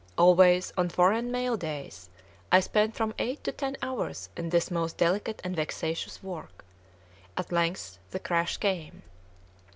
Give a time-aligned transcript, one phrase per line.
[0.17, 2.09] Always, on foreign mail days,
[2.51, 6.65] I spent from eight to ten hours in this most delicate and vexatious work.
[7.37, 9.03] At length the crash came.